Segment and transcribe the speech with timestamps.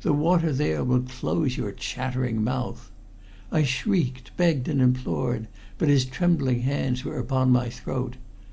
[0.00, 2.90] The water there will close your chattering mouth!'
[3.52, 5.46] I shrieked, begged, and implored,
[5.78, 8.16] but his trembling hands were upon my throat.